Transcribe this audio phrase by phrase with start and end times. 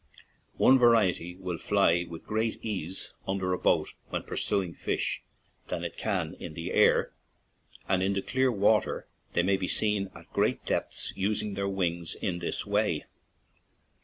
[0.57, 5.21] One variety will fly with greater ease under a boat when pursuing fish
[5.67, 7.13] than it can in the air,
[7.87, 12.15] and in the clear water they may be seen at great depths, using their wings
[12.15, 13.05] in this way.